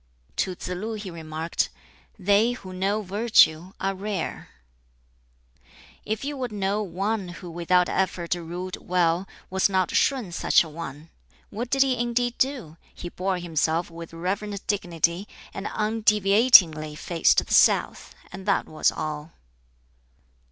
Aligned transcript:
To 0.37 0.55
Tsz 0.55 0.69
lu 0.69 0.93
he 0.93 1.11
remarked, 1.11 1.69
"They 2.17 2.53
who 2.53 2.73
know 2.73 3.03
Virtue 3.03 3.73
are 3.79 3.93
rare." 3.93 4.49
"If 6.05 6.25
you 6.25 6.35
would 6.37 6.51
know 6.51 6.81
one 6.81 7.27
who 7.27 7.51
without 7.51 7.87
effort 7.87 8.33
ruled 8.33 8.77
well, 8.77 9.27
was 9.51 9.69
not 9.69 9.91
Shun 9.91 10.31
such 10.31 10.63
a 10.63 10.69
one? 10.69 11.11
What 11.51 11.69
did 11.69 11.83
he 11.83 11.99
indeed 11.99 12.39
do? 12.39 12.77
He 12.95 13.09
bore 13.09 13.37
himself 13.37 13.91
with 13.91 14.11
reverent 14.11 14.65
dignity 14.65 15.27
and 15.53 15.67
undeviatingly 15.71 16.95
'faced 16.97 17.45
the 17.45 17.53
south,' 17.53 18.15
and 18.31 18.47
that 18.47 18.65
was 18.67 18.91
all." 18.91 19.33